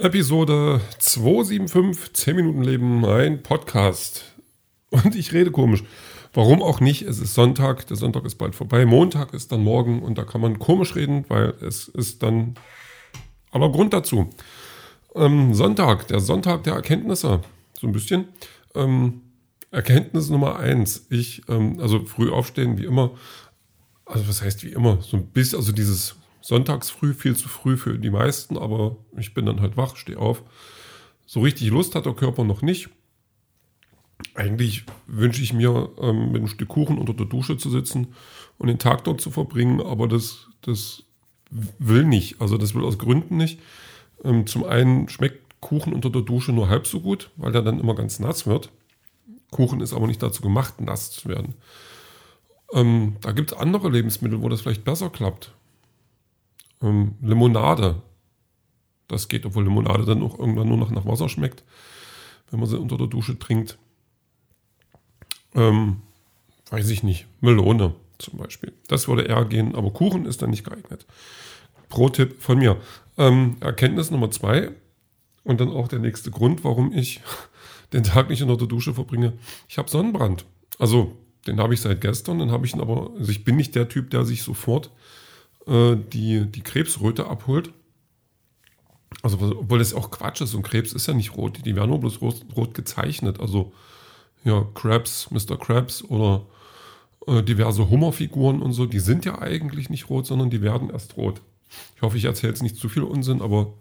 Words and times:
Episode 0.00 0.80
275, 1.00 2.12
10 2.12 2.36
Minuten 2.36 2.62
Leben, 2.62 3.04
ein 3.04 3.42
Podcast. 3.42 4.32
Und 4.90 5.16
ich 5.16 5.32
rede 5.32 5.50
komisch. 5.50 5.82
Warum 6.32 6.62
auch 6.62 6.78
nicht? 6.78 7.02
Es 7.02 7.18
ist 7.18 7.34
Sonntag, 7.34 7.84
der 7.88 7.96
Sonntag 7.96 8.24
ist 8.24 8.36
bald 8.36 8.54
vorbei. 8.54 8.86
Montag 8.86 9.34
ist 9.34 9.50
dann 9.50 9.64
morgen 9.64 10.00
und 10.00 10.16
da 10.16 10.22
kann 10.22 10.40
man 10.40 10.60
komisch 10.60 10.94
reden, 10.94 11.24
weil 11.26 11.52
es 11.62 11.88
ist 11.88 12.22
dann 12.22 12.54
aller 13.50 13.72
Grund 13.72 13.92
dazu. 13.92 14.30
Ähm, 15.16 15.52
Sonntag, 15.52 16.06
der 16.06 16.20
Sonntag 16.20 16.62
der 16.62 16.74
Erkenntnisse. 16.74 17.40
So 17.76 17.88
ein 17.88 17.92
bisschen. 17.92 18.28
Ähm, 18.76 19.22
Erkenntnis 19.72 20.30
Nummer 20.30 20.60
eins. 20.60 21.06
Ich, 21.10 21.42
ähm, 21.48 21.80
also 21.80 22.04
früh 22.04 22.30
aufstehen, 22.30 22.78
wie 22.78 22.84
immer. 22.84 23.10
Also 24.06 24.28
was 24.28 24.42
heißt 24.42 24.62
wie 24.62 24.70
immer? 24.70 25.02
So 25.02 25.16
ein 25.16 25.26
bisschen, 25.26 25.58
also 25.58 25.72
dieses 25.72 26.14
sonntags 26.40 26.90
früh, 26.90 27.14
viel 27.14 27.36
zu 27.36 27.48
früh 27.48 27.76
für 27.76 27.98
die 27.98 28.10
meisten, 28.10 28.56
aber 28.56 28.96
ich 29.16 29.34
bin 29.34 29.46
dann 29.46 29.60
halt 29.60 29.76
wach, 29.76 29.96
stehe 29.96 30.18
auf. 30.18 30.42
So 31.26 31.40
richtig 31.40 31.70
Lust 31.70 31.94
hat 31.94 32.06
der 32.06 32.14
Körper 32.14 32.44
noch 32.44 32.62
nicht. 32.62 32.88
Eigentlich 34.34 34.84
wünsche 35.06 35.42
ich 35.42 35.52
mir, 35.52 35.90
ähm, 36.00 36.32
mit 36.32 36.36
einem 36.36 36.48
Stück 36.48 36.68
Kuchen 36.68 36.98
unter 36.98 37.14
der 37.14 37.26
Dusche 37.26 37.56
zu 37.56 37.70
sitzen 37.70 38.08
und 38.56 38.68
den 38.68 38.78
Tag 38.78 39.04
dort 39.04 39.20
zu 39.20 39.30
verbringen, 39.30 39.80
aber 39.80 40.08
das, 40.08 40.48
das 40.62 41.04
will 41.50 42.04
nicht. 42.04 42.40
Also 42.40 42.56
das 42.56 42.74
will 42.74 42.84
aus 42.84 42.98
Gründen 42.98 43.36
nicht. 43.36 43.60
Ähm, 44.24 44.46
zum 44.46 44.64
einen 44.64 45.08
schmeckt 45.08 45.60
Kuchen 45.60 45.92
unter 45.92 46.10
der 46.10 46.22
Dusche 46.22 46.52
nur 46.52 46.68
halb 46.68 46.86
so 46.86 47.00
gut, 47.00 47.30
weil 47.36 47.52
der 47.52 47.62
dann 47.62 47.80
immer 47.80 47.94
ganz 47.94 48.18
nass 48.20 48.46
wird. 48.46 48.70
Kuchen 49.50 49.80
ist 49.80 49.92
aber 49.92 50.06
nicht 50.06 50.22
dazu 50.22 50.42
gemacht, 50.42 50.80
nass 50.80 51.10
zu 51.10 51.28
werden. 51.28 51.54
Ähm, 52.72 53.16
da 53.20 53.32
gibt 53.32 53.52
es 53.52 53.58
andere 53.58 53.88
Lebensmittel, 53.88 54.42
wo 54.42 54.48
das 54.48 54.60
vielleicht 54.60 54.84
besser 54.84 55.10
klappt. 55.10 55.52
Ähm, 56.82 57.14
Limonade. 57.20 58.02
Das 59.08 59.28
geht, 59.28 59.46
obwohl 59.46 59.64
Limonade 59.64 60.04
dann 60.04 60.22
auch 60.22 60.38
irgendwann 60.38 60.68
nur 60.68 60.76
noch 60.76 60.90
nach 60.90 61.06
Wasser 61.06 61.28
schmeckt, 61.28 61.64
wenn 62.50 62.60
man 62.60 62.68
sie 62.68 62.78
unter 62.78 62.98
der 62.98 63.06
Dusche 63.06 63.38
trinkt. 63.38 63.78
Ähm, 65.54 66.02
weiß 66.70 66.90
ich 66.90 67.02
nicht. 67.02 67.26
Melone 67.40 67.94
zum 68.18 68.38
Beispiel. 68.38 68.72
Das 68.88 69.08
würde 69.08 69.22
eher 69.22 69.44
gehen, 69.44 69.74
aber 69.74 69.90
Kuchen 69.90 70.26
ist 70.26 70.42
dann 70.42 70.50
nicht 70.50 70.64
geeignet. 70.64 71.06
Pro-Tipp 71.88 72.40
von 72.40 72.58
mir. 72.58 72.76
Ähm, 73.16 73.56
Erkenntnis 73.60 74.10
Nummer 74.10 74.30
zwei 74.30 74.72
und 75.44 75.60
dann 75.60 75.70
auch 75.70 75.88
der 75.88 75.98
nächste 75.98 76.30
Grund, 76.30 76.64
warum 76.64 76.92
ich 76.92 77.20
den 77.92 78.02
Tag 78.02 78.28
nicht 78.28 78.42
unter 78.42 78.56
der 78.56 78.68
Dusche 78.68 78.94
verbringe. 78.94 79.32
Ich 79.68 79.78
habe 79.78 79.88
Sonnenbrand. 79.88 80.44
Also 80.78 81.16
den 81.46 81.58
habe 81.58 81.74
ich 81.74 81.80
seit 81.80 82.00
gestern, 82.00 82.38
dann 82.38 82.50
habe 82.50 82.66
ich 82.66 82.74
ihn 82.74 82.80
aber, 82.80 83.10
also 83.18 83.30
ich 83.30 83.44
bin 83.44 83.56
nicht 83.56 83.74
der 83.74 83.88
Typ, 83.88 84.10
der 84.10 84.24
sich 84.24 84.42
sofort 84.42 84.90
äh, 85.68 85.96
die, 85.96 86.46
die 86.46 86.62
Krebsröte 86.62 87.26
abholt. 87.26 87.72
Also, 89.22 89.38
obwohl 89.40 89.78
das 89.78 89.94
auch 89.94 90.10
Quatsch 90.10 90.40
ist 90.40 90.54
und 90.54 90.62
Krebs 90.62 90.92
ist 90.92 91.06
ja 91.06 91.14
nicht 91.14 91.36
rot, 91.36 91.64
die 91.64 91.76
werden 91.76 91.90
nur 91.90 92.00
bloß 92.00 92.20
rot, 92.20 92.44
rot 92.56 92.74
gezeichnet. 92.74 93.40
Also, 93.40 93.72
ja, 94.44 94.66
Krabs, 94.74 95.30
Mr. 95.30 95.58
Krabs 95.58 96.04
oder 96.04 96.46
äh, 97.26 97.42
diverse 97.42 97.90
Hummerfiguren 97.90 98.62
und 98.62 98.72
so, 98.72 98.86
die 98.86 99.00
sind 99.00 99.24
ja 99.24 99.38
eigentlich 99.40 99.90
nicht 99.90 100.08
rot, 100.08 100.26
sondern 100.26 100.50
die 100.50 100.62
werden 100.62 100.90
erst 100.90 101.16
rot. 101.16 101.40
Ich 101.96 102.02
hoffe, 102.02 102.16
ich 102.16 102.24
erzähle 102.24 102.52
jetzt 102.52 102.62
nicht 102.62 102.76
zu 102.76 102.88
viel 102.88 103.02
Unsinn, 103.02 103.42
aber 103.42 103.74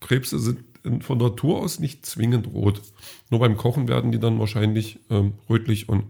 Krebse 0.00 0.38
sind 0.38 0.64
von 1.00 1.18
Natur 1.18 1.60
aus 1.60 1.78
nicht 1.78 2.04
zwingend 2.04 2.48
rot. 2.48 2.82
Nur 3.30 3.40
beim 3.40 3.56
Kochen 3.56 3.88
werden 3.88 4.10
die 4.10 4.18
dann 4.18 4.38
wahrscheinlich 4.38 4.98
ähm, 5.10 5.34
rötlich 5.48 5.88
und 5.88 6.04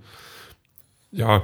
ja, 1.11 1.43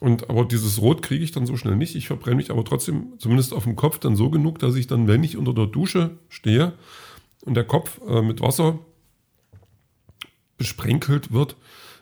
und 0.00 0.28
aber 0.28 0.44
dieses 0.44 0.80
Rot 0.80 1.02
kriege 1.02 1.24
ich 1.24 1.32
dann 1.32 1.46
so 1.46 1.56
schnell 1.56 1.76
nicht. 1.76 1.94
Ich 1.94 2.08
verbrenne 2.08 2.36
mich 2.36 2.50
aber 2.50 2.64
trotzdem, 2.64 3.14
zumindest 3.18 3.52
auf 3.52 3.64
dem 3.64 3.76
Kopf, 3.76 3.98
dann 3.98 4.16
so 4.16 4.30
genug, 4.30 4.58
dass 4.58 4.74
ich 4.74 4.86
dann, 4.86 5.08
wenn 5.08 5.24
ich 5.24 5.36
unter 5.36 5.54
der 5.54 5.66
Dusche 5.66 6.18
stehe 6.28 6.74
und 7.42 7.54
der 7.54 7.64
Kopf 7.64 8.00
äh, 8.06 8.22
mit 8.22 8.40
Wasser 8.40 8.78
besprenkelt 10.58 11.32
wird, 11.32 11.56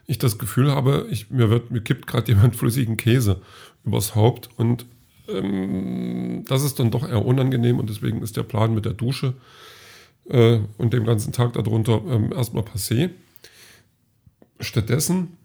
ich 0.06 0.19
das 0.19 0.39
Gefühl 0.39 0.71
habe, 0.71 1.06
ich, 1.11 1.31
mir, 1.31 1.50
wird, 1.50 1.71
mir 1.71 1.81
kippt 1.81 2.06
gerade 2.06 2.33
jemand 2.33 2.56
flüssigen 2.56 2.97
Käse 2.97 3.41
übers 3.84 4.15
Haupt 4.15 4.50
und 4.56 4.87
ähm, 5.28 6.45
das 6.49 6.65
ist 6.65 6.78
dann 6.78 6.91
doch 6.91 7.09
eher 7.09 7.25
unangenehm 7.25 7.78
und 7.78 7.89
deswegen 7.89 8.22
ist 8.22 8.37
der 8.37 8.43
Plan 8.43 8.75
mit 8.75 8.84
der 8.84 8.95
Dusche 8.95 9.34
äh, 10.28 10.59
und 10.78 10.93
dem 10.93 11.05
ganzen 11.05 11.33
Tag 11.33 11.53
darunter 11.53 12.03
ähm, 12.09 12.33
erstmal 12.33 12.65
passé. 12.65 13.11
Stattdessen 14.61 15.37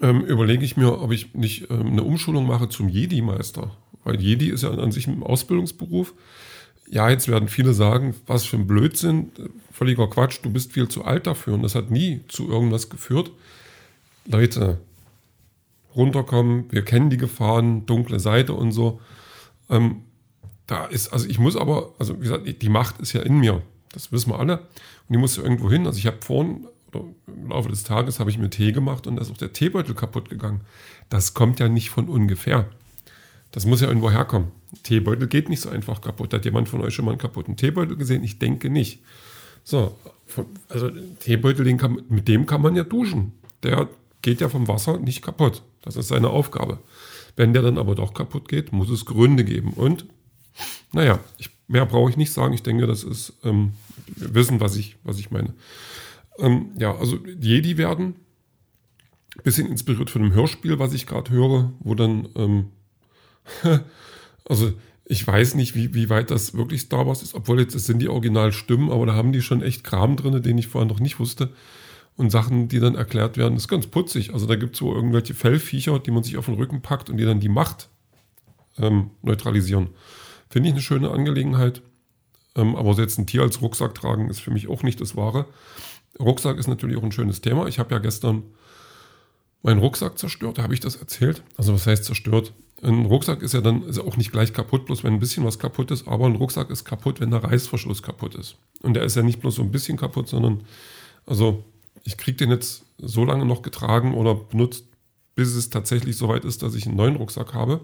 ähm, 0.00 0.24
überlege 0.24 0.64
ich 0.64 0.76
mir, 0.76 1.00
ob 1.00 1.12
ich 1.12 1.34
nicht 1.34 1.70
ähm, 1.70 1.86
eine 1.88 2.02
Umschulung 2.02 2.46
mache 2.46 2.68
zum 2.68 2.88
Jedi-Meister. 2.88 3.70
Weil 4.04 4.20
Jedi 4.20 4.50
ist 4.50 4.62
ja 4.62 4.70
an 4.70 4.92
sich 4.92 5.06
ein 5.06 5.22
Ausbildungsberuf. 5.22 6.14
Ja, 6.88 7.10
jetzt 7.10 7.28
werden 7.28 7.48
viele 7.48 7.74
sagen, 7.74 8.14
was 8.26 8.44
für 8.44 8.56
ein 8.56 8.66
Blödsinn, 8.66 9.32
völliger 9.72 10.08
Quatsch, 10.08 10.38
du 10.42 10.50
bist 10.50 10.72
viel 10.72 10.88
zu 10.88 11.04
alt 11.04 11.26
dafür. 11.26 11.54
Und 11.54 11.62
das 11.62 11.74
hat 11.74 11.90
nie 11.90 12.20
zu 12.28 12.48
irgendwas 12.48 12.88
geführt. 12.88 13.30
Leute, 14.26 14.78
runterkommen, 15.94 16.66
wir 16.70 16.82
kennen 16.82 17.10
die 17.10 17.16
Gefahren, 17.16 17.86
dunkle 17.86 18.20
Seite 18.20 18.52
und 18.52 18.72
so. 18.72 19.00
Ähm, 19.70 20.02
da 20.66 20.84
ist, 20.84 21.12
also 21.12 21.28
ich 21.28 21.38
muss 21.38 21.56
aber, 21.56 21.94
also 21.98 22.16
wie 22.18 22.24
gesagt, 22.24 22.62
die 22.62 22.68
Macht 22.68 23.00
ist 23.00 23.12
ja 23.12 23.22
in 23.22 23.38
mir. 23.38 23.62
Das 23.92 24.12
wissen 24.12 24.30
wir 24.30 24.38
alle. 24.38 24.58
Und 24.58 25.12
die 25.12 25.18
muss 25.18 25.36
ja 25.36 25.42
irgendwo 25.42 25.70
hin. 25.70 25.86
Also 25.86 25.98
ich 25.98 26.06
habe 26.06 26.18
vorhin 26.20 26.66
im 27.26 27.50
Laufe 27.50 27.68
des 27.68 27.82
Tages 27.84 28.20
habe 28.20 28.30
ich 28.30 28.38
mir 28.38 28.50
Tee 28.50 28.72
gemacht 28.72 29.06
und 29.06 29.16
da 29.16 29.22
ist 29.22 29.30
auch 29.30 29.36
der 29.36 29.52
Teebeutel 29.52 29.94
kaputt 29.94 30.28
gegangen. 30.28 30.60
Das 31.08 31.34
kommt 31.34 31.60
ja 31.60 31.68
nicht 31.68 31.90
von 31.90 32.08
ungefähr. 32.08 32.68
Das 33.52 33.66
muss 33.66 33.80
ja 33.80 33.88
irgendwo 33.88 34.10
herkommen. 34.10 34.48
Teebeutel 34.82 35.28
geht 35.28 35.48
nicht 35.48 35.60
so 35.60 35.70
einfach 35.70 36.00
kaputt. 36.00 36.34
Hat 36.34 36.44
jemand 36.44 36.68
von 36.68 36.80
euch 36.80 36.94
schon 36.94 37.04
mal 37.04 37.12
einen 37.12 37.20
kaputten 37.20 37.56
Teebeutel 37.56 37.96
gesehen? 37.96 38.24
Ich 38.24 38.38
denke 38.38 38.70
nicht. 38.70 39.00
So, 39.64 39.96
also 40.68 40.90
Teebeutel, 41.20 41.76
kann, 41.76 42.02
mit 42.08 42.28
dem 42.28 42.46
kann 42.46 42.62
man 42.62 42.76
ja 42.76 42.84
duschen. 42.84 43.32
Der 43.62 43.88
geht 44.22 44.40
ja 44.40 44.48
vom 44.48 44.68
Wasser 44.68 44.98
nicht 44.98 45.22
kaputt. 45.22 45.62
Das 45.82 45.96
ist 45.96 46.08
seine 46.08 46.30
Aufgabe. 46.30 46.78
Wenn 47.36 47.52
der 47.52 47.62
dann 47.62 47.78
aber 47.78 47.94
doch 47.94 48.14
kaputt 48.14 48.48
geht, 48.48 48.72
muss 48.72 48.90
es 48.90 49.04
Gründe 49.04 49.44
geben. 49.44 49.72
Und 49.72 50.06
naja, 50.92 51.20
ich, 51.38 51.50
mehr 51.68 51.86
brauche 51.86 52.10
ich 52.10 52.16
nicht 52.16 52.32
sagen. 52.32 52.54
Ich 52.54 52.62
denke, 52.62 52.86
das 52.86 53.04
ist 53.04 53.34
ähm, 53.44 53.72
wissen, 54.16 54.60
was 54.60 54.76
ich, 54.76 54.96
was 55.04 55.18
ich 55.18 55.30
meine. 55.30 55.54
Ähm, 56.38 56.72
ja, 56.78 56.94
also 56.96 57.18
Jedi 57.40 57.76
werden. 57.78 58.16
Bisschen 59.42 59.68
inspiriert 59.68 60.10
von 60.10 60.22
einem 60.22 60.34
Hörspiel, 60.34 60.78
was 60.78 60.94
ich 60.94 61.06
gerade 61.06 61.30
höre, 61.30 61.72
wo 61.80 61.94
dann, 61.94 62.28
ähm, 62.36 62.66
also 64.48 64.72
ich 65.04 65.24
weiß 65.24 65.54
nicht, 65.54 65.74
wie, 65.74 65.94
wie 65.94 66.10
weit 66.10 66.30
das 66.30 66.54
wirklich 66.54 66.80
Star 66.80 67.06
Wars 67.06 67.22
ist, 67.22 67.34
obwohl 67.34 67.60
jetzt 67.60 67.74
es 67.74 67.86
sind 67.86 68.00
die 68.00 68.08
Originalstimmen, 68.08 68.90
aber 68.90 69.06
da 69.06 69.14
haben 69.14 69.32
die 69.32 69.42
schon 69.42 69.62
echt 69.62 69.84
Kram 69.84 70.16
drin, 70.16 70.42
den 70.42 70.58
ich 70.58 70.66
vorher 70.66 70.88
noch 70.88 71.00
nicht 71.00 71.20
wusste. 71.20 71.52
Und 72.16 72.30
Sachen, 72.30 72.68
die 72.68 72.80
dann 72.80 72.94
erklärt 72.94 73.36
werden, 73.36 73.56
ist 73.56 73.68
ganz 73.68 73.86
putzig. 73.86 74.32
Also 74.32 74.46
da 74.46 74.56
gibt 74.56 74.72
es 74.72 74.78
so 74.78 74.94
irgendwelche 74.94 75.34
Fellviecher, 75.34 75.98
die 75.98 76.10
man 76.10 76.22
sich 76.22 76.38
auf 76.38 76.46
den 76.46 76.54
Rücken 76.54 76.80
packt 76.80 77.10
und 77.10 77.18
die 77.18 77.24
dann 77.24 77.40
die 77.40 77.50
Macht 77.50 77.90
ähm, 78.78 79.10
neutralisieren. 79.22 79.88
Finde 80.48 80.70
ich 80.70 80.74
eine 80.74 80.82
schöne 80.82 81.10
Angelegenheit. 81.10 81.82
Ähm, 82.56 82.74
aber 82.74 82.92
jetzt 82.94 83.18
ein 83.18 83.26
Tier 83.26 83.42
als 83.42 83.60
Rucksack 83.60 83.94
tragen 83.94 84.30
ist 84.30 84.40
für 84.40 84.50
mich 84.50 84.68
auch 84.68 84.82
nicht 84.82 85.00
das 85.00 85.14
Wahre. 85.14 85.46
Rucksack 86.20 86.58
ist 86.58 86.66
natürlich 86.66 86.96
auch 86.96 87.02
ein 87.02 87.12
schönes 87.12 87.40
Thema. 87.40 87.66
Ich 87.66 87.78
habe 87.78 87.94
ja 87.94 87.98
gestern 87.98 88.42
meinen 89.62 89.80
Rucksack 89.80 90.18
zerstört. 90.18 90.58
Habe 90.58 90.74
ich 90.74 90.80
das 90.80 90.96
erzählt? 90.96 91.42
Also 91.56 91.74
was 91.74 91.86
heißt 91.86 92.04
zerstört? 92.04 92.52
Ein 92.82 93.06
Rucksack 93.06 93.42
ist 93.42 93.54
ja 93.54 93.60
dann 93.60 93.82
ist 93.84 93.98
auch 93.98 94.16
nicht 94.16 94.32
gleich 94.32 94.52
kaputt, 94.52 94.86
bloß 94.86 95.02
wenn 95.02 95.14
ein 95.14 95.20
bisschen 95.20 95.44
was 95.44 95.58
kaputt 95.58 95.90
ist. 95.90 96.06
Aber 96.06 96.26
ein 96.26 96.36
Rucksack 96.36 96.70
ist 96.70 96.84
kaputt, 96.84 97.20
wenn 97.20 97.30
der 97.30 97.42
Reißverschluss 97.42 98.02
kaputt 98.02 98.34
ist. 98.34 98.56
Und 98.82 98.94
der 98.94 99.02
ist 99.02 99.16
ja 99.16 99.22
nicht 99.22 99.40
bloß 99.40 99.56
so 99.56 99.62
ein 99.62 99.72
bisschen 99.72 99.96
kaputt, 99.96 100.28
sondern 100.28 100.64
also 101.26 101.64
ich 102.04 102.16
kriege 102.16 102.36
den 102.36 102.50
jetzt 102.50 102.84
so 102.98 103.24
lange 103.24 103.44
noch 103.44 103.62
getragen 103.62 104.14
oder 104.14 104.34
benutzt, 104.34 104.84
bis 105.34 105.54
es 105.54 105.70
tatsächlich 105.70 106.16
soweit 106.16 106.44
ist, 106.44 106.62
dass 106.62 106.74
ich 106.74 106.86
einen 106.86 106.96
neuen 106.96 107.16
Rucksack 107.16 107.52
habe. 107.52 107.80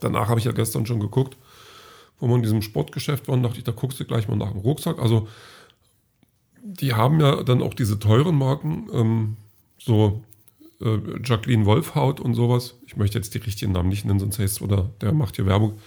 Danach 0.00 0.28
habe 0.28 0.38
ich 0.38 0.46
ja 0.46 0.52
gestern 0.52 0.86
schon 0.86 1.00
geguckt, 1.00 1.36
wo 2.18 2.28
wir 2.28 2.36
in 2.36 2.42
diesem 2.42 2.62
Sportgeschäft 2.62 3.28
waren, 3.28 3.42
dachte 3.42 3.58
ich, 3.58 3.64
da 3.64 3.72
guckst 3.72 3.98
du 3.98 4.04
gleich 4.04 4.28
mal 4.28 4.36
nach 4.36 4.52
dem 4.52 4.60
Rucksack. 4.60 4.98
Also 4.98 5.26
die 6.62 6.94
haben 6.94 7.20
ja 7.20 7.42
dann 7.42 7.62
auch 7.62 7.74
diese 7.74 7.98
teuren 7.98 8.36
Marken, 8.36 8.88
ähm, 8.92 9.36
so 9.78 10.22
äh, 10.80 10.98
Jacqueline 11.24 11.66
Wolfhaut 11.66 12.20
und 12.20 12.34
sowas. 12.34 12.76
Ich 12.86 12.96
möchte 12.96 13.18
jetzt 13.18 13.34
die 13.34 13.38
richtigen 13.38 13.72
Namen 13.72 13.88
nicht 13.88 14.04
nennen, 14.04 14.20
sonst 14.20 14.38
heißt 14.38 14.56
es, 14.56 14.62
oder 14.62 14.90
der 15.00 15.12
macht 15.12 15.36
hier 15.36 15.46
Werbung. 15.46 15.78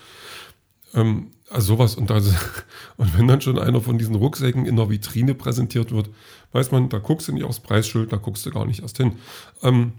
Ähm, 0.94 1.32
also 1.50 1.76
sowas. 1.76 1.96
Und, 1.96 2.12
also, 2.12 2.32
und 2.98 3.18
wenn 3.18 3.28
dann 3.28 3.42
schon 3.42 3.60
einer 3.60 3.82
von 3.82 3.98
diesen 3.98 4.16
Rucksäcken 4.16 4.66
in 4.66 4.76
der 4.76 4.90
Vitrine 4.90 5.36
präsentiert 5.36 5.92
wird, 5.92 6.10
weiß 6.52 6.72
man, 6.72 6.90
da 6.90 7.00
guckst 7.00 7.28
du 7.28 7.32
nicht 7.34 7.44
aufs 7.44 7.60
Preisschild, 7.60 8.12
da 8.12 8.18
guckst 8.18 8.46
du 8.46 8.52
gar 8.52 8.66
nicht 8.66 8.82
erst 8.82 8.98
hin. 8.98 9.14
Ähm, 9.62 9.94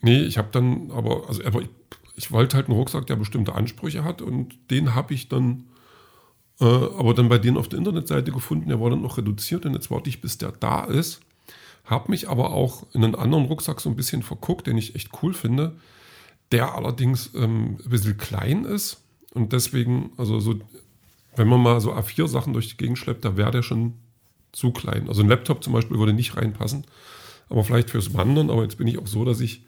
nee, 0.00 0.22
ich 0.22 0.38
habe 0.38 0.48
dann 0.52 0.90
aber, 0.90 1.28
also 1.28 1.44
aber 1.44 1.62
ich, 1.62 1.68
ich 2.16 2.32
wollte 2.32 2.56
halt 2.56 2.66
einen 2.66 2.76
Rucksack, 2.76 3.06
der 3.06 3.16
bestimmte 3.16 3.54
Ansprüche 3.54 4.04
hat 4.04 4.22
und 4.22 4.56
den 4.70 4.94
habe 4.94 5.14
ich 5.14 5.28
dann 5.28 5.64
äh, 6.60 6.64
aber 6.64 7.14
dann 7.14 7.28
bei 7.28 7.38
denen 7.38 7.56
auf 7.56 7.68
der 7.68 7.78
Internetseite 7.78 8.32
gefunden, 8.32 8.68
der 8.68 8.80
war 8.80 8.90
dann 8.90 9.02
noch 9.02 9.18
reduziert 9.18 9.66
und 9.66 9.74
jetzt 9.74 9.90
warte 9.90 10.08
ich, 10.08 10.20
bis 10.20 10.38
der 10.38 10.52
da 10.52 10.84
ist. 10.84 11.20
Habe 11.84 12.10
mich 12.10 12.28
aber 12.28 12.52
auch 12.52 12.84
in 12.92 13.04
einen 13.04 13.14
anderen 13.14 13.44
Rucksack 13.44 13.80
so 13.80 13.88
ein 13.88 13.96
bisschen 13.96 14.22
verguckt, 14.22 14.66
den 14.66 14.76
ich 14.76 14.94
echt 14.94 15.10
cool 15.22 15.34
finde, 15.34 15.76
der 16.50 16.74
allerdings 16.74 17.30
ähm, 17.34 17.78
ein 17.84 17.90
bisschen 17.90 18.16
klein 18.16 18.64
ist 18.64 19.02
und 19.34 19.52
deswegen, 19.52 20.10
also 20.16 20.40
so 20.40 20.54
wenn 21.36 21.48
man 21.48 21.60
mal 21.60 21.80
so 21.80 21.92
A4-Sachen 21.92 22.52
durch 22.52 22.68
die 22.68 22.76
Gegend 22.76 22.98
schleppt, 22.98 23.24
da 23.24 23.36
wäre 23.36 23.50
der 23.50 23.62
schon 23.62 23.94
zu 24.52 24.72
klein. 24.72 25.08
Also 25.08 25.22
ein 25.22 25.28
Laptop 25.28 25.62
zum 25.62 25.74
Beispiel 25.74 25.98
würde 25.98 26.14
nicht 26.14 26.36
reinpassen, 26.36 26.84
aber 27.48 27.62
vielleicht 27.62 27.90
fürs 27.90 28.14
Wandern. 28.14 28.50
Aber 28.50 28.62
jetzt 28.62 28.78
bin 28.78 28.86
ich 28.86 28.98
auch 28.98 29.06
so, 29.06 29.24
dass 29.24 29.40
ich 29.40 29.62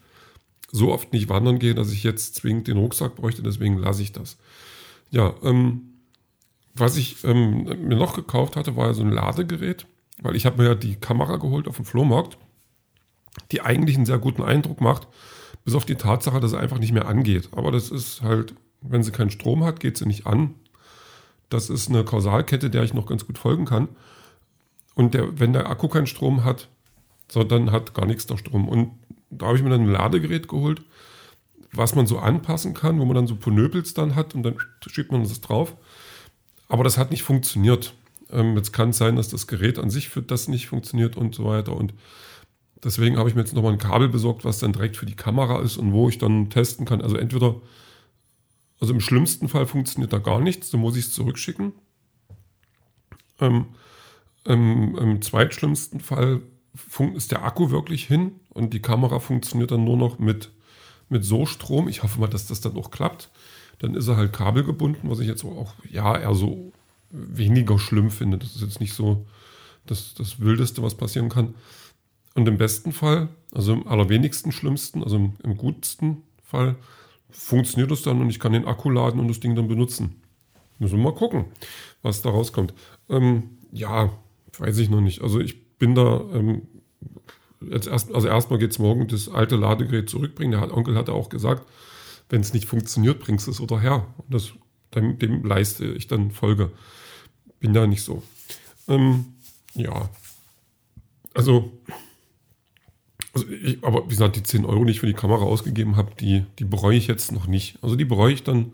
so 0.70 0.92
oft 0.92 1.12
nicht 1.12 1.28
wandern 1.28 1.58
gehe, 1.58 1.74
dass 1.74 1.92
ich 1.92 2.02
jetzt 2.02 2.34
zwingend 2.34 2.68
den 2.68 2.78
Rucksack 2.78 3.16
bräuchte, 3.16 3.42
deswegen 3.42 3.78
lasse 3.78 4.02
ich 4.02 4.12
das. 4.12 4.38
Ja, 5.10 5.34
ähm, 5.42 5.87
was 6.80 6.96
ich 6.96 7.24
ähm, 7.24 7.64
mir 7.64 7.96
noch 7.96 8.14
gekauft 8.14 8.56
hatte, 8.56 8.76
war 8.76 8.92
so 8.94 9.02
ein 9.02 9.10
Ladegerät, 9.10 9.86
weil 10.22 10.36
ich 10.36 10.46
habe 10.46 10.62
mir 10.62 10.70
ja 10.70 10.74
die 10.74 10.96
Kamera 10.96 11.36
geholt 11.36 11.68
auf 11.68 11.76
dem 11.76 11.84
Flohmarkt, 11.84 12.38
die 13.52 13.60
eigentlich 13.60 13.96
einen 13.96 14.06
sehr 14.06 14.18
guten 14.18 14.42
Eindruck 14.42 14.80
macht, 14.80 15.08
bis 15.64 15.74
auf 15.74 15.84
die 15.84 15.96
Tatsache, 15.96 16.40
dass 16.40 16.52
sie 16.52 16.58
einfach 16.58 16.78
nicht 16.78 16.92
mehr 16.92 17.06
angeht. 17.06 17.50
Aber 17.52 17.70
das 17.70 17.90
ist 17.90 18.22
halt, 18.22 18.54
wenn 18.80 19.02
sie 19.02 19.12
keinen 19.12 19.30
Strom 19.30 19.64
hat, 19.64 19.80
geht 19.80 19.96
sie 19.96 20.06
nicht 20.06 20.26
an. 20.26 20.54
Das 21.50 21.70
ist 21.70 21.88
eine 21.88 22.04
Kausalkette, 22.04 22.70
der 22.70 22.82
ich 22.82 22.94
noch 22.94 23.06
ganz 23.06 23.26
gut 23.26 23.38
folgen 23.38 23.64
kann. 23.64 23.88
Und 24.94 25.14
der, 25.14 25.38
wenn 25.38 25.52
der 25.52 25.70
Akku 25.70 25.88
keinen 25.88 26.06
Strom 26.06 26.44
hat, 26.44 26.68
so, 27.30 27.44
dann 27.44 27.70
hat 27.70 27.94
gar 27.94 28.06
nichts 28.06 28.26
der 28.26 28.36
Strom. 28.36 28.68
Und 28.68 28.92
da 29.30 29.46
habe 29.46 29.56
ich 29.56 29.62
mir 29.62 29.70
dann 29.70 29.82
ein 29.82 29.90
Ladegerät 29.90 30.48
geholt, 30.48 30.82
was 31.72 31.94
man 31.94 32.06
so 32.06 32.18
anpassen 32.18 32.74
kann, 32.74 32.98
wo 32.98 33.04
man 33.04 33.14
dann 33.14 33.26
so 33.26 33.36
Ponöpels 33.36 33.94
dann 33.94 34.16
hat 34.16 34.34
und 34.34 34.42
dann 34.42 34.56
schiebt 34.86 35.12
man 35.12 35.22
das 35.22 35.40
drauf. 35.40 35.76
Aber 36.68 36.84
das 36.84 36.98
hat 36.98 37.10
nicht 37.10 37.22
funktioniert. 37.22 37.94
Ähm, 38.30 38.56
jetzt 38.56 38.72
kann 38.72 38.90
es 38.90 38.98
sein, 38.98 39.16
dass 39.16 39.28
das 39.28 39.46
Gerät 39.46 39.78
an 39.78 39.90
sich 39.90 40.08
für 40.08 40.22
das 40.22 40.48
nicht 40.48 40.68
funktioniert 40.68 41.16
und 41.16 41.34
so 41.34 41.44
weiter. 41.44 41.74
Und 41.74 41.94
deswegen 42.84 43.16
habe 43.16 43.28
ich 43.28 43.34
mir 43.34 43.40
jetzt 43.40 43.54
nochmal 43.54 43.72
ein 43.72 43.78
Kabel 43.78 44.08
besorgt, 44.08 44.44
was 44.44 44.58
dann 44.58 44.72
direkt 44.72 44.96
für 44.96 45.06
die 45.06 45.16
Kamera 45.16 45.60
ist 45.60 45.76
und 45.76 45.92
wo 45.92 46.08
ich 46.08 46.18
dann 46.18 46.50
testen 46.50 46.84
kann. 46.84 47.00
Also 47.00 47.16
entweder, 47.16 47.56
also 48.80 48.92
im 48.92 49.00
schlimmsten 49.00 49.48
Fall 49.48 49.66
funktioniert 49.66 50.12
da 50.12 50.18
gar 50.18 50.40
nichts, 50.40 50.70
dann 50.70 50.80
muss 50.80 50.96
ich 50.96 51.06
es 51.06 51.12
zurückschicken. 51.12 51.72
Ähm, 53.40 53.66
im, 54.44 54.96
Im 54.96 55.22
zweitschlimmsten 55.22 56.00
Fall 56.00 56.42
ist 57.14 57.32
der 57.32 57.44
Akku 57.44 57.70
wirklich 57.70 58.06
hin 58.06 58.32
und 58.50 58.72
die 58.72 58.82
Kamera 58.82 59.20
funktioniert 59.20 59.70
dann 59.70 59.84
nur 59.84 59.96
noch 59.96 60.18
mit, 60.18 60.50
mit 61.08 61.24
so 61.24 61.44
Strom. 61.44 61.88
Ich 61.88 62.02
hoffe 62.02 62.20
mal, 62.20 62.28
dass 62.28 62.46
das 62.46 62.60
dann 62.60 62.76
auch 62.76 62.90
klappt. 62.90 63.30
Dann 63.78 63.94
ist 63.94 64.08
er 64.08 64.16
halt 64.16 64.32
kabelgebunden, 64.32 65.08
was 65.10 65.20
ich 65.20 65.28
jetzt 65.28 65.44
auch 65.44 65.74
ja 65.90 66.16
eher 66.16 66.34
so 66.34 66.72
weniger 67.10 67.78
schlimm 67.78 68.10
finde. 68.10 68.38
Das 68.38 68.54
ist 68.54 68.62
jetzt 68.62 68.80
nicht 68.80 68.92
so 68.92 69.26
das, 69.86 70.14
das 70.14 70.40
Wildeste, 70.40 70.82
was 70.82 70.94
passieren 70.94 71.28
kann. 71.28 71.54
Und 72.34 72.46
im 72.46 72.58
besten 72.58 72.92
Fall, 72.92 73.28
also 73.52 73.72
im 73.72 73.86
allerwenigsten 73.86 74.52
schlimmsten, 74.52 75.02
also 75.02 75.16
im, 75.16 75.32
im 75.42 75.56
gutsten 75.56 76.22
Fall, 76.42 76.76
funktioniert 77.30 77.90
das 77.90 78.02
dann 78.02 78.20
und 78.20 78.30
ich 78.30 78.40
kann 78.40 78.52
den 78.52 78.66
Akku 78.66 78.90
laden 78.90 79.20
und 79.20 79.28
das 79.28 79.40
Ding 79.40 79.54
dann 79.54 79.68
benutzen. 79.68 80.22
Müssen 80.78 80.98
wir 80.98 81.04
mal 81.04 81.14
gucken, 81.14 81.46
was 82.02 82.22
da 82.22 82.30
rauskommt. 82.30 82.72
Ähm, 83.08 83.58
ja, 83.72 84.10
weiß 84.58 84.78
ich 84.78 84.88
noch 84.88 85.00
nicht. 85.00 85.22
Also 85.22 85.40
ich 85.40 85.76
bin 85.78 85.94
da 85.94 86.20
ähm, 86.32 86.62
jetzt 87.60 87.88
erst, 87.88 88.14
also 88.14 88.28
erstmal 88.28 88.58
geht 88.58 88.70
es 88.70 88.78
morgen 88.78 89.08
das 89.08 89.28
alte 89.28 89.56
Ladegerät 89.56 90.08
zurückbringen. 90.08 90.52
Der 90.52 90.76
Onkel 90.76 90.96
hatte 90.96 91.12
auch 91.12 91.28
gesagt, 91.28 91.66
wenn 92.28 92.40
es 92.40 92.52
nicht 92.52 92.66
funktioniert, 92.66 93.20
bringst 93.20 93.46
du 93.46 93.50
es 93.50 93.60
oder 93.60 93.80
her. 93.80 94.06
Und 94.18 94.34
das, 94.34 94.52
dem, 94.94 95.18
dem, 95.18 95.44
leiste 95.44 95.86
ich 95.86 96.06
dann 96.06 96.30
Folge. 96.30 96.72
Bin 97.60 97.72
da 97.72 97.86
nicht 97.86 98.02
so. 98.02 98.22
Ähm, 98.86 99.26
ja. 99.74 100.08
Also, 101.34 101.72
also 103.32 103.48
ich, 103.48 103.82
aber 103.82 104.04
wie 104.04 104.10
gesagt, 104.10 104.36
die 104.36 104.42
10 104.42 104.64
Euro, 104.64 104.84
die 104.84 104.92
ich 104.92 105.00
für 105.00 105.06
die 105.06 105.14
Kamera 105.14 105.42
ausgegeben 105.44 105.96
habe, 105.96 106.12
die, 106.18 106.44
die 106.58 106.64
bereue 106.64 106.96
ich 106.96 107.06
jetzt 107.06 107.32
noch 107.32 107.46
nicht. 107.46 107.78
Also 107.82 107.96
die 107.96 108.04
bereue 108.04 108.32
ich 108.32 108.44
dann 108.44 108.72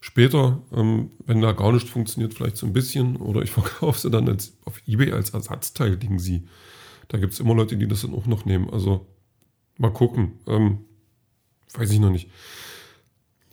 später, 0.00 0.60
ähm, 0.72 1.10
wenn 1.26 1.40
da 1.40 1.52
gar 1.52 1.72
nicht 1.72 1.88
funktioniert, 1.88 2.34
vielleicht 2.34 2.56
so 2.56 2.66
ein 2.66 2.72
bisschen. 2.72 3.16
Oder 3.16 3.42
ich 3.42 3.50
verkaufe 3.52 4.00
sie 4.00 4.10
dann 4.10 4.28
als, 4.28 4.56
auf 4.64 4.80
Ebay 4.86 5.12
als 5.12 5.30
Ersatzteil, 5.30 5.96
Ding 5.96 6.18
sie. 6.18 6.44
Da 7.08 7.18
gibt 7.18 7.32
es 7.32 7.40
immer 7.40 7.54
Leute, 7.54 7.76
die 7.76 7.88
das 7.88 8.02
dann 8.02 8.14
auch 8.14 8.26
noch 8.26 8.44
nehmen. 8.44 8.70
Also 8.70 9.06
mal 9.78 9.92
gucken. 9.92 10.32
Ähm, 10.46 10.78
weiß 11.74 11.90
ich 11.90 11.98
noch 11.98 12.10
nicht. 12.10 12.28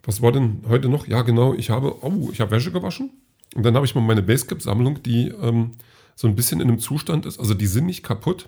Was 0.07 0.21
war 0.21 0.31
denn 0.31 0.63
heute 0.69 0.87
noch? 0.87 1.05
Ja, 1.05 1.21
genau. 1.21 1.53
Ich 1.53 1.69
habe, 1.69 2.01
oh, 2.01 2.29
ich 2.31 2.39
habe 2.39 2.51
Wäsche 2.51 2.71
gewaschen. 2.71 3.11
Und 3.53 3.63
dann 3.63 3.75
habe 3.75 3.85
ich 3.85 3.93
mal 3.93 3.99
meine 3.99 4.23
Basecap-Sammlung, 4.23 5.03
die 5.03 5.27
ähm, 5.27 5.71
so 6.15 6.29
ein 6.29 6.35
bisschen 6.35 6.61
in 6.61 6.69
einem 6.69 6.79
Zustand 6.79 7.25
ist. 7.25 7.39
Also 7.39 7.53
die 7.53 7.67
sind 7.67 7.87
nicht 7.87 8.03
kaputt, 8.03 8.47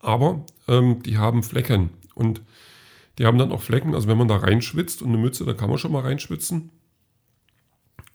aber 0.00 0.44
ähm, 0.66 1.04
die 1.04 1.16
haben 1.16 1.44
Flecken. 1.44 1.90
Und 2.16 2.42
die 3.18 3.24
haben 3.24 3.38
dann 3.38 3.52
auch 3.52 3.62
Flecken. 3.62 3.94
Also 3.94 4.08
wenn 4.08 4.18
man 4.18 4.26
da 4.26 4.38
reinschwitzt 4.38 5.00
und 5.00 5.10
eine 5.10 5.18
Mütze, 5.18 5.44
da 5.44 5.54
kann 5.54 5.70
man 5.70 5.78
schon 5.78 5.92
mal 5.92 6.02
reinschwitzen. 6.02 6.70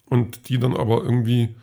Und 0.04 0.50
die 0.50 0.58
dann 0.58 0.76
aber 0.76 1.02
irgendwie, 1.02 1.54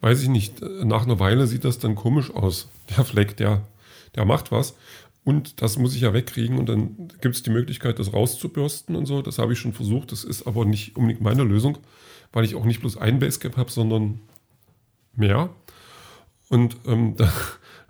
weiß 0.00 0.22
ich 0.22 0.30
nicht, 0.30 0.62
nach 0.62 1.02
einer 1.02 1.20
Weile 1.20 1.46
sieht 1.46 1.66
das 1.66 1.80
dann 1.80 1.96
komisch 1.96 2.30
aus. 2.30 2.70
Der 2.96 3.04
Fleck, 3.04 3.36
der, 3.36 3.68
der 4.14 4.24
macht 4.24 4.50
was. 4.50 4.74
Und 5.24 5.62
das 5.62 5.78
muss 5.78 5.94
ich 5.94 6.00
ja 6.00 6.12
wegkriegen 6.12 6.58
und 6.58 6.68
dann 6.68 7.08
gibt 7.20 7.36
es 7.36 7.42
die 7.42 7.50
Möglichkeit, 7.50 7.98
das 7.98 8.12
rauszubürsten 8.12 8.96
und 8.96 9.06
so. 9.06 9.22
Das 9.22 9.38
habe 9.38 9.52
ich 9.52 9.58
schon 9.60 9.72
versucht. 9.72 10.10
Das 10.10 10.24
ist 10.24 10.46
aber 10.46 10.64
nicht 10.64 10.96
unbedingt 10.96 11.20
meine 11.20 11.44
Lösung, 11.44 11.78
weil 12.32 12.44
ich 12.44 12.56
auch 12.56 12.64
nicht 12.64 12.80
bloß 12.80 12.96
ein 12.96 13.20
Basecap 13.20 13.56
habe, 13.56 13.70
sondern 13.70 14.20
mehr. 15.14 15.50
Und 16.48 16.76
ähm, 16.86 17.14
da 17.16 17.32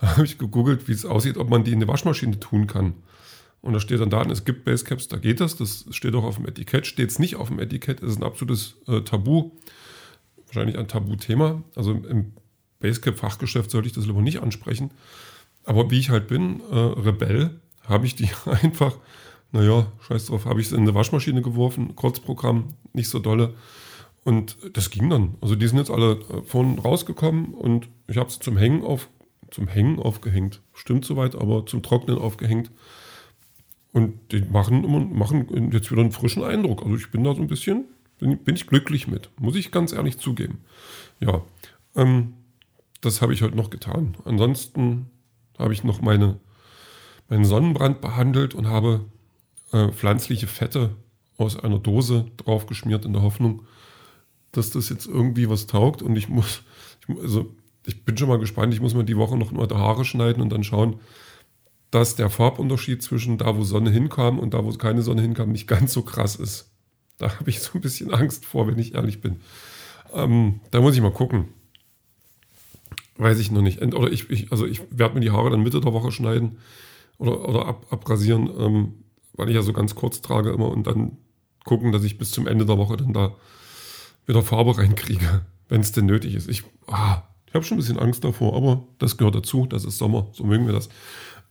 habe 0.01 0.27
ich 0.27 0.37
gegoogelt, 0.37 0.89
wie 0.89 0.93
es 0.93 1.07
aussieht, 1.07 1.39
ob 1.39 1.49
man 1.49 1.65
die 1.65 1.73
in 1.73 1.79
eine 1.79 1.89
Waschmaschine 1.89 2.39
tun 2.39 2.67
kann. 2.67 2.95
Und 3.63 3.73
da 3.73 3.81
steht 3.81 4.01
dann 4.01 4.11
da, 4.11 4.23
es 4.23 4.45
gibt 4.45 4.65
Basecaps, 4.65 5.09
da 5.09 5.17
geht 5.17 5.41
das. 5.41 5.57
Das 5.57 5.87
steht 5.91 6.15
auch 6.15 6.25
auf 6.25 6.37
dem 6.37 6.47
Etikett. 6.47 6.87
Steht 6.87 7.11
es 7.11 7.19
nicht 7.19 7.37
auf 7.37 7.49
dem 7.49 7.61
Etikett, 7.61 8.01
ist 8.01 8.19
ein 8.19 8.25
absolutes 8.25 8.75
äh, 8.89 9.01
Tabu. 9.03 9.53
Wahrscheinlich 10.47 10.77
ein 10.77 10.89
Tabuthema. 10.89 11.63
Also 11.77 11.93
im 11.93 12.33
Basecap-Fachgeschäft 12.81 13.71
sollte 13.71 13.87
ich 13.87 13.95
das 13.95 14.05
lieber 14.05 14.21
nicht 14.21 14.43
ansprechen. 14.43 14.91
Aber 15.65 15.91
wie 15.91 15.99
ich 15.99 16.11
halt 16.11 16.29
bin, 16.29 16.61
äh, 16.71 16.77
Rebell, 16.77 17.61
habe 17.85 18.07
ich 18.07 18.15
die 18.15 18.29
einfach, 18.47 18.97
naja, 19.53 19.87
scheiß 20.07 20.27
drauf, 20.27 20.45
habe 20.45 20.61
ich 20.61 20.67
es 20.67 20.73
in 20.73 20.81
eine 20.81 20.95
Waschmaschine 20.95 21.43
geworfen, 21.43 21.95
Kurzprogramm, 21.97 22.75
nicht 22.93 23.09
so 23.09 23.19
dolle. 23.19 23.55
Und 24.25 24.57
das 24.75 24.91
ging 24.91 25.11
dann. 25.11 25.35
Also 25.41 25.57
die 25.57 25.67
sind 25.67 25.79
jetzt 25.79 25.91
alle 25.91 26.13
äh, 26.13 26.43
von 26.45 26.79
rausgekommen 26.79 27.55
und 27.55 27.89
ich 28.07 28.17
habe 28.17 28.31
sie 28.31 28.39
zum 28.39 28.57
Hängen 28.57 28.83
auf, 28.83 29.09
zum 29.51 29.67
Hängen 29.67 29.99
aufgehängt. 29.99 30.63
Stimmt 30.73 31.05
soweit, 31.05 31.35
aber 31.35 31.67
zum 31.67 31.83
Trocknen 31.83 32.19
aufgehängt. 32.19 32.71
Und 33.93 34.33
die 34.33 34.41
machen, 34.41 35.15
machen 35.15 35.71
jetzt 35.71 35.91
wieder 35.91 36.01
einen 36.01 36.13
frischen 36.13 36.43
Eindruck. 36.43 36.83
Also 36.83 36.97
ich 36.97 37.11
bin 37.11 37.25
da 37.25 37.35
so 37.35 37.43
ein 37.43 37.49
bisschen, 37.49 37.85
bin, 38.19 38.39
bin 38.39 38.55
ich 38.55 38.67
glücklich 38.67 39.07
mit. 39.07 39.31
Muss 39.39 39.57
ich 39.57 39.71
ganz 39.71 39.93
ehrlich 39.93 40.19
zugeben. 40.19 40.65
Ja, 41.21 41.43
ähm, 41.95 42.35
das 43.03 43.21
habe 43.21 43.35
ich 43.35 43.43
heute 43.43 43.57
noch 43.57 43.69
getan. 43.69 44.17
Ansonsten 44.25 45.11
habe 45.63 45.73
ich 45.73 45.85
noch 45.85 46.01
meine, 46.01 46.39
meinen 47.29 47.45
Sonnenbrand 47.45 48.01
behandelt 48.01 48.55
und 48.55 48.67
habe 48.67 49.07
äh, 49.73 49.89
pflanzliche 49.89 50.47
Fette 50.47 50.97
aus 51.39 51.59
einer 51.59 51.79
Dose 51.79 52.27
draufgeschmiert 52.37 53.05
in 53.05 53.13
der 53.13 53.23
Hoffnung, 53.23 53.63
dass 54.53 54.71
das 54.71 54.89
jetzt 54.89 55.07
irgendwie 55.07 55.49
was 55.49 55.67
taugt. 55.67 56.03
Und 56.03 56.17
ich 56.17 56.29
muss, 56.29 56.63
ich, 57.01 57.17
also 57.19 57.55
ich 57.87 58.05
bin 58.05 58.17
schon 58.17 58.29
mal 58.29 58.39
gespannt, 58.39 58.75
ich 58.75 58.81
muss 58.81 58.95
mir 58.95 59.05
die 59.05 59.17
Woche 59.17 59.37
noch 59.37 59.51
mal 59.53 59.67
die 59.67 59.75
Haare 59.75 60.05
schneiden 60.05 60.43
und 60.43 60.51
dann 60.51 60.65
schauen, 60.65 61.01
dass 61.91 62.17
der 62.17 62.31
Farbunterschied 62.31 63.03
zwischen 63.03 63.39
da, 63.39 63.57
wo 63.57 63.65
Sonne 63.65 63.91
hinkam 63.91 64.39
und 64.39 64.55
da, 64.55 64.65
wo 64.65 64.71
keine 64.73 65.03
Sonne 65.03 65.23
hinkam, 65.23 65.53
nicht 65.53 65.67
ganz 65.67 65.93
so 65.93 66.03
krass 66.03 66.37
ist. 66.37 66.71
Da 67.19 67.39
habe 67.39 67.51
ich 67.51 67.61
so 67.61 67.73
ein 67.75 67.81
bisschen 67.81 68.13
Angst 68.13 68.47
vor, 68.47 68.67
wenn 68.67 68.79
ich 68.79 68.95
ehrlich 68.95 69.21
bin. 69.21 69.41
Ähm, 70.13 70.61
da 70.71 70.81
muss 70.81 70.95
ich 70.95 71.03
mal 71.03 71.13
gucken. 71.13 71.49
Weiß 73.17 73.39
ich 73.39 73.51
noch 73.51 73.63
nicht. 73.63 73.83
Oder 73.83 74.11
ich, 74.11 74.31
ich 74.31 74.51
also 74.53 74.67
ich 74.67 74.83
werde 74.91 75.15
mir 75.15 75.21
die 75.21 75.31
Haare 75.31 75.51
dann 75.51 75.63
Mitte 75.63 75.81
der 75.81 75.93
Woche 75.93 76.13
schneiden 76.13 76.59
oder, 77.19 77.49
oder 77.49 77.67
ab, 77.67 77.87
abrasieren, 77.91 78.51
ähm, 78.59 78.95
weil 79.35 79.49
ich 79.49 79.55
ja 79.55 79.63
so 79.63 79.73
ganz 79.73 79.95
kurz 79.95 80.23
trage 80.23 80.51
immer 80.51 80.71
und 80.71 80.87
dann 80.87 81.19
gucken, 81.65 81.93
dass 81.93 82.05
ich 82.05 82.19
bis 82.19 82.31
zum 82.31 82.47
Ende 82.47 82.67
der 82.67 82.79
Woche 82.79 82.97
dann 82.97 83.13
da 83.13 83.35
wieder 84.27 84.43
Farbe 84.43 84.77
reinkriege, 84.79 85.43
wenn 85.69 85.81
es 85.81 85.93
denn 85.93 86.07
nötig 86.07 86.35
ist. 86.35 86.49
Ich, 86.49 86.65
ah, 86.87 87.23
ich 87.47 87.55
habe 87.55 87.65
schon 87.65 87.77
ein 87.77 87.81
bisschen 87.81 87.99
Angst 87.99 88.25
davor, 88.25 88.57
aber 88.57 88.85
das 88.99 89.19
gehört 89.19 89.35
dazu. 89.35 89.67
Das 89.67 89.85
ist 89.85 89.99
Sommer, 89.99 90.29
so 90.33 90.45
mögen 90.45 90.67
wir 90.67 90.73
das. 90.73 90.89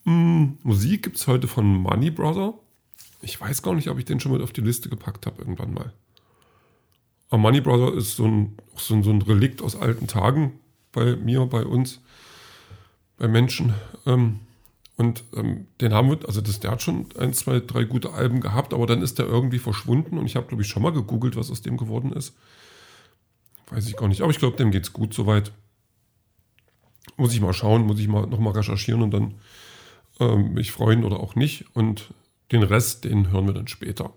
Hm, 0.06 0.58
Musik 0.63 1.03
gibt 1.03 1.18
es 1.18 1.27
heute 1.27 1.48
von 1.48 1.65
Money 1.65 2.10
Brother. 2.10 2.56
Ich 3.22 3.39
weiß 3.39 3.62
gar 3.62 3.75
nicht, 3.75 3.88
ob 3.88 4.00
ich 4.00 4.06
den 4.06 4.20
schon 4.20 4.32
mal 4.32 4.41
auf 4.41 4.51
die 4.51 4.62
Liste 4.62 4.89
gepackt 4.89 5.27
habe 5.27 5.41
irgendwann 5.41 5.74
mal. 5.74 5.94
Aber 7.30 7.38
Money 7.38 7.62
Brother 7.62 7.94
ist 7.94 8.15
so 8.15 8.25
ein, 8.25 8.58
so 8.75 8.96
ein, 8.96 9.03
so 9.03 9.12
ein 9.12 9.22
Relikt 9.22 9.62
aus 9.62 9.75
alten 9.75 10.08
Tagen 10.08 10.53
bei 10.91 11.15
mir, 11.15 11.45
bei 11.45 11.65
uns, 11.65 12.01
bei 13.17 13.27
Menschen. 13.27 13.74
Ähm, 14.05 14.39
und 14.98 15.24
ähm, 15.36 15.67
den 15.79 15.93
haben 15.93 16.10
wir, 16.10 16.19
also 16.27 16.41
das, 16.41 16.60
der 16.60 16.71
hat 16.71 16.81
schon 16.81 17.07
ein, 17.17 17.33
zwei, 17.33 17.60
drei 17.60 17.86
gute 17.86 18.13
Alben 18.13 18.39
gehabt, 18.39 18.74
aber 18.74 18.86
dann 18.86 19.01
ist 19.01 19.19
der 19.19 19.25
irgendwie 19.25 19.60
verschwunden 19.60 20.17
und 20.17 20.25
ich 20.25 20.36
habe, 20.36 20.48
glaube 20.48 20.62
ich, 20.62 20.69
schon 20.69 20.83
mal 20.83 20.91
gegoogelt, 20.91 21.36
was 21.36 21.50
aus 21.50 21.62
dem 21.62 21.77
geworden 21.77 22.13
ist. 22.13 22.36
Weiß 23.69 23.88
ich 23.88 23.95
gar 23.95 24.07
nicht, 24.07 24.21
aber 24.21 24.31
ich 24.31 24.39
glaube, 24.39 24.57
dem 24.57 24.69
geht 24.69 24.83
es 24.83 24.93
gut 24.93 25.13
soweit. 25.13 25.51
Muss 27.17 27.33
ich 27.33 27.41
mal 27.41 27.53
schauen, 27.53 27.86
muss 27.86 28.00
ich 28.00 28.07
mal 28.07 28.27
nochmal 28.27 28.53
recherchieren 28.53 29.01
und 29.01 29.12
dann 29.12 29.36
ähm, 30.19 30.53
mich 30.53 30.71
freuen 30.71 31.03
oder 31.03 31.19
auch 31.19 31.36
nicht. 31.36 31.65
Und 31.74 32.13
den 32.51 32.63
Rest, 32.63 33.05
den 33.05 33.31
hören 33.31 33.48
wir 33.48 33.53
dann 33.53 33.67
später. 33.67 34.13